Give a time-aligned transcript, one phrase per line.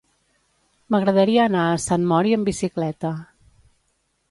[0.95, 3.15] M'agradaria anar a Sant Mori amb bicicleta.